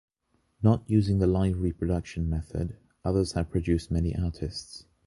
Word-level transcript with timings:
Not 0.63 0.89
using 0.89 1.19
the 1.19 1.27
live 1.27 1.59
reproduction 1.61 2.27
method, 2.27 2.75
others 3.05 3.33
have 3.33 3.51
produced 3.51 3.91
many 3.91 4.15
artists. 4.17 4.87